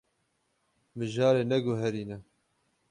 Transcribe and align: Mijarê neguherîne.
Mijarê 0.97 1.43
neguherîne. 1.51 2.17